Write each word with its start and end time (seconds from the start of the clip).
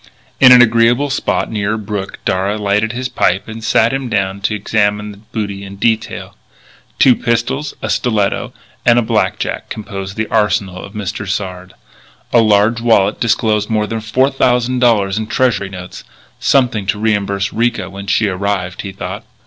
In 0.39 0.51
an 0.51 0.63
agreeable 0.63 1.11
spot 1.11 1.51
near 1.51 1.73
a 1.73 1.77
brook 1.77 2.17
Darragh 2.25 2.57
lighted 2.59 2.91
his 2.91 3.07
pipe 3.07 3.47
and 3.47 3.63
sat 3.63 3.93
him 3.93 4.09
down 4.09 4.41
to 4.41 4.55
examine 4.55 5.11
the 5.11 5.17
booty 5.19 5.63
in 5.63 5.75
detail. 5.75 6.35
Two 6.97 7.15
pistols, 7.15 7.75
a 7.83 7.89
stiletto, 7.91 8.51
and 8.83 8.97
a 8.97 9.03
blackjack 9.03 9.69
composed 9.69 10.17
the 10.17 10.25
arsenal 10.29 10.83
of 10.83 10.93
Mr. 10.93 11.29
Sard. 11.29 11.75
A 12.33 12.41
large 12.41 12.81
wallet 12.81 13.19
disclosed 13.19 13.69
more 13.69 13.85
than 13.85 14.01
four 14.01 14.31
thousand 14.31 14.79
dollars 14.79 15.19
in 15.19 15.27
Treasury 15.27 15.69
notes 15.69 16.03
something 16.39 16.87
to 16.87 16.97
reimburse 16.97 17.53
Ricca 17.53 17.87
when 17.87 18.07
she 18.07 18.27
arrived, 18.27 18.81
he 18.81 18.91
thought. 18.91 19.23